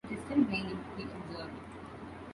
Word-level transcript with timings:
"It 0.09 0.13
is 0.17 0.25
still 0.25 0.37
raining," 0.45 0.83
he 0.97 1.03
observed. 1.03 1.51